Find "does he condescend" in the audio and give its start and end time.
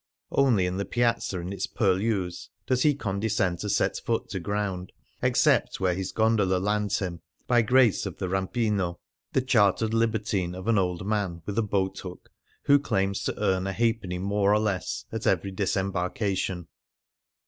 2.65-3.59